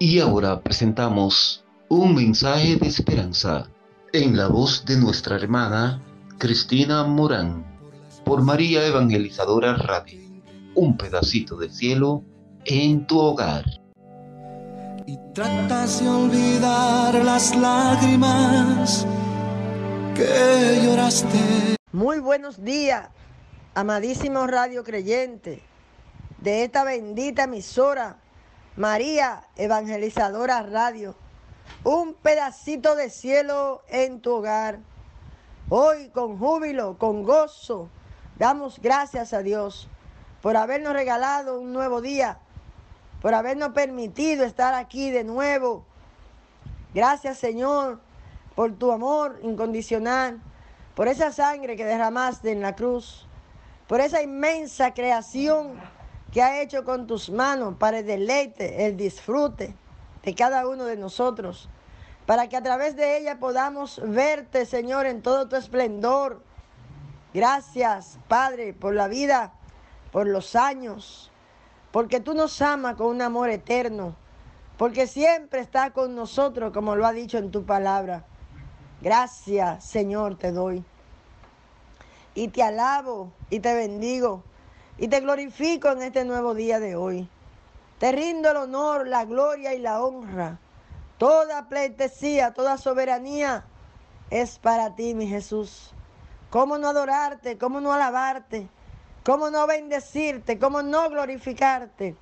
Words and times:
Y 0.00 0.20
ahora 0.20 0.60
presentamos 0.60 1.64
un 1.88 2.14
mensaje 2.14 2.76
de 2.76 2.86
esperanza 2.86 3.68
en 4.12 4.36
la 4.36 4.46
voz 4.46 4.84
de 4.84 4.96
nuestra 4.96 5.34
hermana 5.34 6.00
Cristina 6.38 7.02
Morán 7.02 7.66
por 8.24 8.42
María 8.42 8.86
Evangelizadora 8.86 9.74
Radio. 9.74 10.20
Un 10.76 10.96
pedacito 10.96 11.56
de 11.56 11.68
cielo 11.68 12.22
en 12.64 13.08
tu 13.08 13.18
hogar. 13.18 13.64
Y 15.04 15.18
tratas 15.34 16.00
de 16.00 16.08
olvidar 16.08 17.14
las 17.24 17.56
lágrimas 17.56 19.04
que 20.14 20.80
lloraste. 20.84 21.74
Muy 21.90 22.20
buenos 22.20 22.62
días, 22.62 23.08
amadísimo 23.74 24.46
radio 24.46 24.84
creyente 24.84 25.60
de 26.40 26.62
esta 26.62 26.84
bendita 26.84 27.44
emisora, 27.44 28.18
María 28.78 29.42
Evangelizadora 29.56 30.62
Radio. 30.62 31.16
Un 31.82 32.14
pedacito 32.14 32.94
de 32.94 33.10
cielo 33.10 33.82
en 33.88 34.20
tu 34.20 34.34
hogar. 34.34 34.78
Hoy 35.68 36.10
con 36.10 36.38
júbilo, 36.38 36.96
con 36.96 37.24
gozo, 37.24 37.88
damos 38.38 38.78
gracias 38.80 39.32
a 39.32 39.42
Dios 39.42 39.88
por 40.42 40.56
habernos 40.56 40.92
regalado 40.92 41.58
un 41.58 41.72
nuevo 41.72 42.00
día, 42.00 42.38
por 43.20 43.34
habernos 43.34 43.70
permitido 43.70 44.44
estar 44.44 44.74
aquí 44.74 45.10
de 45.10 45.24
nuevo. 45.24 45.84
Gracias 46.94 47.36
Señor 47.36 47.98
por 48.54 48.78
tu 48.78 48.92
amor 48.92 49.40
incondicional, 49.42 50.40
por 50.94 51.08
esa 51.08 51.32
sangre 51.32 51.74
que 51.74 51.84
derramaste 51.84 52.52
en 52.52 52.60
la 52.60 52.76
cruz, 52.76 53.26
por 53.88 54.00
esa 54.00 54.22
inmensa 54.22 54.94
creación 54.94 55.80
que 56.32 56.42
ha 56.42 56.60
hecho 56.60 56.84
con 56.84 57.06
tus 57.06 57.30
manos 57.30 57.74
para 57.78 58.00
el 58.00 58.06
deleite, 58.06 58.86
el 58.86 58.96
disfrute 58.96 59.74
de 60.22 60.34
cada 60.34 60.68
uno 60.68 60.84
de 60.84 60.96
nosotros, 60.96 61.68
para 62.26 62.48
que 62.48 62.56
a 62.56 62.62
través 62.62 62.96
de 62.96 63.16
ella 63.16 63.38
podamos 63.38 64.00
verte, 64.04 64.66
Señor, 64.66 65.06
en 65.06 65.22
todo 65.22 65.48
tu 65.48 65.56
esplendor. 65.56 66.42
Gracias, 67.32 68.18
Padre, 68.28 68.74
por 68.74 68.94
la 68.94 69.08
vida 69.08 69.52
por 70.10 70.26
los 70.26 70.56
años, 70.56 71.30
porque 71.92 72.20
tú 72.20 72.34
nos 72.34 72.60
amas 72.62 72.96
con 72.96 73.08
un 73.08 73.22
amor 73.22 73.50
eterno, 73.50 74.14
porque 74.76 75.06
siempre 75.06 75.60
está 75.60 75.92
con 75.92 76.14
nosotros, 76.14 76.72
como 76.72 76.96
lo 76.96 77.06
ha 77.06 77.12
dicho 77.12 77.38
en 77.38 77.50
tu 77.50 77.64
palabra. 77.64 78.24
Gracias, 79.00 79.84
Señor, 79.84 80.36
te 80.36 80.52
doy. 80.52 80.84
Y 82.34 82.48
te 82.48 82.62
alabo 82.62 83.32
y 83.50 83.60
te 83.60 83.74
bendigo 83.74 84.44
y 84.98 85.08
te 85.08 85.20
glorifico 85.20 85.88
en 85.90 86.02
este 86.02 86.24
nuevo 86.24 86.54
día 86.54 86.80
de 86.80 86.96
hoy. 86.96 87.28
Te 87.98 88.12
rindo 88.12 88.50
el 88.50 88.56
honor, 88.56 89.06
la 89.06 89.24
gloria 89.24 89.74
y 89.74 89.78
la 89.78 90.02
honra. 90.02 90.58
Toda 91.18 91.68
pleitesía, 91.68 92.52
toda 92.52 92.78
soberanía 92.78 93.64
es 94.30 94.58
para 94.58 94.94
ti, 94.94 95.14
mi 95.14 95.26
Jesús. 95.26 95.92
¿Cómo 96.50 96.78
no 96.78 96.88
adorarte? 96.88 97.58
¿Cómo 97.58 97.80
no 97.80 97.92
alabarte? 97.92 98.68
¿Cómo 99.24 99.50
no 99.50 99.66
bendecirte? 99.66 100.58
¿Cómo 100.58 100.82
no 100.82 101.08
glorificarte? 101.10 102.16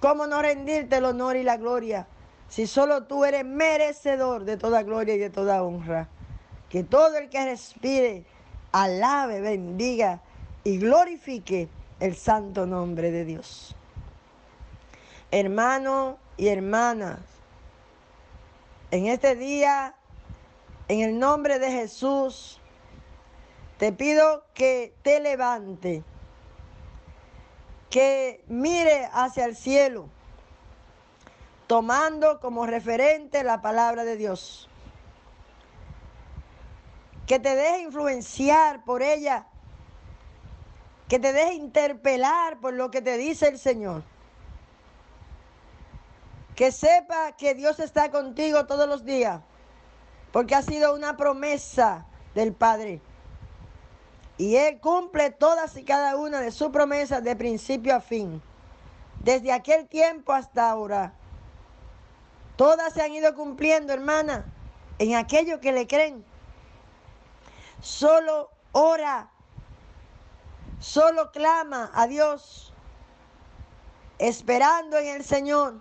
¿Cómo 0.00 0.26
no 0.26 0.42
rendirte 0.42 0.96
el 0.96 1.04
honor 1.04 1.36
y 1.36 1.42
la 1.42 1.56
gloria? 1.56 2.06
Si 2.48 2.66
solo 2.66 3.04
tú 3.04 3.24
eres 3.24 3.44
merecedor 3.44 4.44
de 4.44 4.56
toda 4.56 4.82
gloria 4.82 5.14
y 5.14 5.18
de 5.18 5.30
toda 5.30 5.62
honra. 5.62 6.08
Que 6.68 6.82
todo 6.82 7.16
el 7.18 7.28
que 7.28 7.44
respire, 7.44 8.24
alabe, 8.72 9.40
bendiga 9.40 10.20
y 10.64 10.78
glorifique 10.78 11.68
el 12.00 12.16
santo 12.16 12.66
nombre 12.66 13.10
de 13.10 13.24
Dios. 13.24 13.76
Hermanos 15.30 16.16
y 16.36 16.48
hermanas, 16.48 17.20
en 18.90 19.06
este 19.06 19.36
día, 19.36 19.94
en 20.88 21.00
el 21.00 21.18
nombre 21.18 21.58
de 21.58 21.70
Jesús, 21.70 22.60
te 23.78 23.92
pido 23.92 24.44
que 24.54 24.94
te 25.02 25.20
levante 25.20 26.02
que 27.90 28.44
mire 28.46 29.08
hacia 29.12 29.44
el 29.44 29.56
cielo, 29.56 30.08
tomando 31.66 32.40
como 32.40 32.66
referente 32.66 33.44
la 33.44 33.60
palabra 33.60 34.04
de 34.04 34.16
Dios. 34.16 34.68
Que 37.26 37.38
te 37.38 37.54
deje 37.54 37.82
influenciar 37.82 38.84
por 38.84 39.02
ella, 39.02 39.46
que 41.10 41.18
te 41.18 41.32
deje 41.32 41.54
interpelar 41.54 42.60
por 42.60 42.72
lo 42.72 42.92
que 42.92 43.02
te 43.02 43.16
dice 43.16 43.48
el 43.48 43.58
Señor. 43.58 44.04
Que 46.54 46.70
sepa 46.70 47.32
que 47.32 47.54
Dios 47.54 47.80
está 47.80 48.12
contigo 48.12 48.66
todos 48.66 48.88
los 48.88 49.04
días, 49.04 49.40
porque 50.30 50.54
ha 50.54 50.62
sido 50.62 50.94
una 50.94 51.16
promesa 51.16 52.06
del 52.36 52.52
Padre. 52.52 53.02
Y 54.38 54.54
Él 54.54 54.78
cumple 54.78 55.32
todas 55.32 55.76
y 55.76 55.82
cada 55.82 56.14
una 56.14 56.40
de 56.40 56.52
sus 56.52 56.68
promesas 56.68 57.24
de 57.24 57.34
principio 57.34 57.96
a 57.96 58.00
fin. 58.00 58.40
Desde 59.18 59.52
aquel 59.52 59.88
tiempo 59.88 60.32
hasta 60.32 60.70
ahora. 60.70 61.12
Todas 62.54 62.92
se 62.92 63.02
han 63.02 63.12
ido 63.12 63.34
cumpliendo, 63.34 63.92
hermana, 63.92 64.44
en 65.00 65.16
aquello 65.16 65.60
que 65.60 65.72
le 65.72 65.88
creen. 65.88 66.24
Solo 67.80 68.50
ora, 68.70 69.28
solo 70.80 71.30
clama 71.30 71.90
a 71.94 72.06
Dios, 72.06 72.72
esperando 74.18 74.98
en 74.98 75.06
el 75.06 75.24
Señor, 75.24 75.80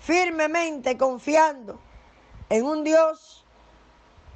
firmemente 0.00 0.96
confiando 0.96 1.78
en 2.48 2.64
un 2.64 2.82
Dios 2.84 3.44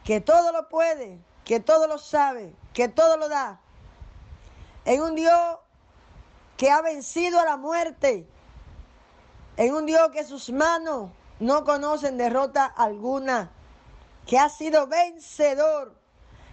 que 0.04 0.20
todo 0.20 0.52
lo 0.52 0.68
puede, 0.68 1.18
que 1.44 1.60
todo 1.60 1.86
lo 1.86 1.98
sabe, 1.98 2.54
que 2.74 2.88
todo 2.88 3.16
lo 3.16 3.28
da. 3.28 3.60
En 4.84 5.00
un 5.02 5.14
Dios 5.14 5.58
que 6.56 6.70
ha 6.70 6.80
vencido 6.80 7.40
a 7.40 7.44
la 7.44 7.56
muerte. 7.56 8.26
En 9.56 9.74
un 9.74 9.86
Dios 9.86 10.10
que 10.12 10.24
sus 10.24 10.50
manos 10.50 11.10
no 11.40 11.64
conocen 11.64 12.16
derrota 12.16 12.66
alguna. 12.66 13.50
Que 14.26 14.38
ha 14.38 14.48
sido 14.48 14.86
vencedor. 14.86 15.92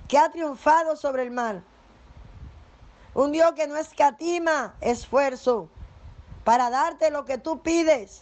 Que 0.08 0.18
ha 0.18 0.32
triunfado 0.32 0.96
sobre 0.96 1.24
el 1.24 1.32
mal. 1.32 1.64
Un 3.14 3.32
Dios 3.32 3.54
que 3.54 3.68
no 3.68 3.76
escatima 3.78 4.76
esfuerzo 4.82 5.70
para 6.44 6.70
darte 6.70 7.12
lo 7.12 7.26
que 7.26 7.38
tú 7.38 7.62
pides 7.62 8.22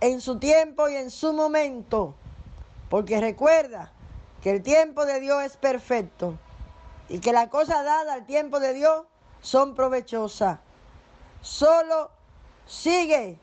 en 0.00 0.20
su 0.20 0.38
tiempo 0.38 0.88
y 0.88 0.96
en 0.96 1.10
su 1.10 1.32
momento. 1.32 2.14
Porque 2.88 3.20
recuerda 3.20 3.92
que 4.42 4.50
el 4.50 4.62
tiempo 4.62 5.06
de 5.06 5.20
Dios 5.20 5.42
es 5.44 5.56
perfecto 5.56 6.38
y 7.08 7.20
que 7.20 7.32
las 7.32 7.48
cosas 7.48 7.84
dadas 7.84 8.14
al 8.14 8.26
tiempo 8.26 8.60
de 8.60 8.74
Dios 8.74 9.04
son 9.40 9.74
provechosas. 9.74 10.58
Solo 11.40 12.10
sigue 12.66 13.38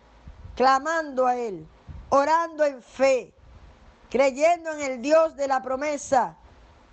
clamando 0.55 1.27
a 1.27 1.35
Él, 1.35 1.67
orando 2.09 2.63
en 2.63 2.81
fe, 2.81 3.33
creyendo 4.09 4.71
en 4.71 4.81
el 4.81 5.01
Dios 5.01 5.35
de 5.35 5.47
la 5.47 5.61
promesa, 5.61 6.37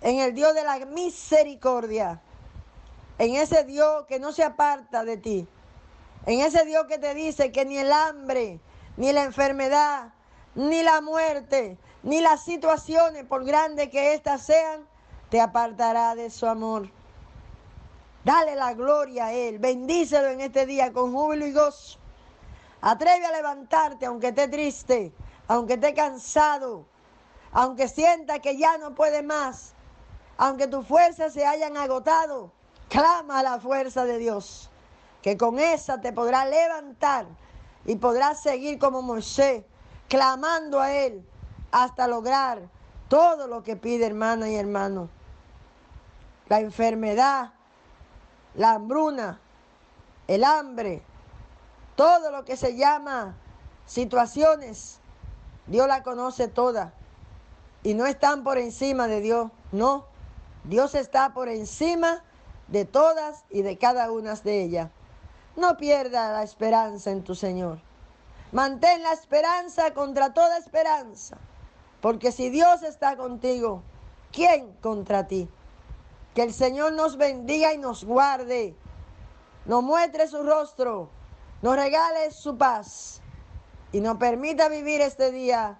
en 0.01 0.19
el 0.19 0.33
Dios 0.33 0.53
de 0.53 0.63
la 0.63 0.85
misericordia, 0.85 2.21
en 3.17 3.35
ese 3.35 3.63
Dios 3.63 4.05
que 4.07 4.19
no 4.19 4.31
se 4.31 4.43
aparta 4.43 5.03
de 5.03 5.17
ti, 5.17 5.47
en 6.25 6.39
ese 6.39 6.65
Dios 6.65 6.85
que 6.87 6.97
te 6.97 7.13
dice 7.13 7.51
que 7.51 7.65
ni 7.65 7.77
el 7.77 7.91
hambre, 7.91 8.59
ni 8.97 9.13
la 9.13 9.23
enfermedad, 9.23 10.13
ni 10.55 10.83
la 10.83 11.01
muerte, 11.01 11.77
ni 12.03 12.21
las 12.21 12.43
situaciones, 12.43 13.25
por 13.25 13.45
grandes 13.45 13.89
que 13.89 14.13
éstas 14.13 14.41
sean, 14.43 14.87
te 15.29 15.39
apartará 15.39 16.15
de 16.15 16.29
su 16.29 16.47
amor. 16.47 16.89
Dale 18.23 18.55
la 18.55 18.73
gloria 18.73 19.27
a 19.27 19.33
Él, 19.33 19.59
bendícelo 19.59 20.29
en 20.29 20.41
este 20.41 20.65
día 20.65 20.91
con 20.91 21.13
júbilo 21.13 21.45
y 21.45 21.51
gozo. 21.51 21.99
Atreve 22.81 23.25
a 23.25 23.31
levantarte 23.31 24.05
aunque 24.07 24.29
esté 24.29 24.47
triste, 24.47 25.13
aunque 25.47 25.73
esté 25.73 25.93
cansado, 25.93 26.85
aunque 27.51 27.87
sienta 27.87 28.39
que 28.39 28.57
ya 28.57 28.77
no 28.77 28.95
puede 28.95 29.21
más, 29.21 29.73
aunque 30.37 30.67
tus 30.67 30.87
fuerzas 30.87 31.33
se 31.33 31.45
hayan 31.45 31.77
agotado, 31.77 32.51
clama 32.89 33.39
a 33.39 33.43
la 33.43 33.59
fuerza 33.59 34.05
de 34.05 34.17
Dios, 34.17 34.69
que 35.21 35.37
con 35.37 35.59
esa 35.59 36.01
te 36.01 36.13
podrá 36.13 36.45
levantar 36.45 37.25
y 37.85 37.95
podrás 37.95 38.41
seguir 38.41 38.79
como 38.79 39.01
Moisés, 39.01 39.63
clamando 40.07 40.79
a 40.79 40.91
Él 40.91 41.25
hasta 41.71 42.07
lograr 42.07 42.69
todo 43.09 43.47
lo 43.47 43.63
que 43.63 43.75
pide 43.75 44.05
hermana 44.05 44.49
y 44.49 44.55
hermano. 44.55 45.09
La 46.47 46.59
enfermedad, 46.59 47.53
la 48.55 48.71
hambruna, 48.71 49.39
el 50.27 50.43
hambre, 50.43 51.01
todo 51.95 52.31
lo 52.31 52.45
que 52.45 52.55
se 52.57 52.75
llama 52.75 53.35
situaciones, 53.85 54.99
Dios 55.67 55.87
la 55.87 56.03
conoce 56.03 56.47
toda. 56.47 56.93
Y 57.83 57.93
no 57.93 58.05
están 58.05 58.43
por 58.43 58.57
encima 58.57 59.07
de 59.07 59.21
Dios, 59.21 59.51
no. 59.71 60.05
Dios 60.63 60.95
está 60.95 61.33
por 61.33 61.49
encima 61.49 62.23
de 62.67 62.85
todas 62.85 63.45
y 63.49 63.61
de 63.61 63.77
cada 63.77 64.11
una 64.11 64.35
de 64.35 64.63
ellas. 64.63 64.89
No 65.55 65.77
pierda 65.77 66.31
la 66.31 66.43
esperanza 66.43 67.11
en 67.11 67.23
tu 67.23 67.35
Señor. 67.35 67.79
Mantén 68.51 69.03
la 69.03 69.13
esperanza 69.13 69.93
contra 69.93 70.33
toda 70.33 70.57
esperanza. 70.57 71.37
Porque 72.01 72.31
si 72.31 72.49
Dios 72.49 72.83
está 72.83 73.17
contigo, 73.17 73.81
¿quién 74.31 74.73
contra 74.81 75.27
ti? 75.27 75.49
Que 76.33 76.43
el 76.43 76.53
Señor 76.53 76.93
nos 76.93 77.17
bendiga 77.17 77.73
y 77.73 77.77
nos 77.77 78.03
guarde, 78.03 78.75
nos 79.65 79.81
muestre 79.81 80.27
su 80.27 80.43
rostro, 80.43 81.09
nos 81.61 81.75
regale 81.75 82.31
su 82.31 82.57
paz 82.57 83.21
y 83.91 84.01
nos 84.01 84.17
permita 84.17 84.67
vivir 84.69 85.01
este 85.01 85.31
día 85.31 85.79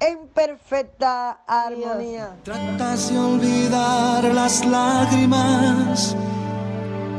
en 0.00 0.28
perfecta 0.28 1.40
armonía. 1.46 2.36
Tratas 2.44 3.10
de 3.10 3.18
olvidar 3.18 4.24
las 4.24 4.64
lágrimas 4.64 6.16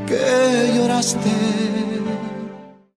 que 0.06 0.72
lloraste 0.76 1.95